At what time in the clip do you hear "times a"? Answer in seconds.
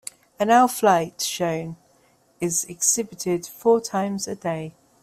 3.79-4.33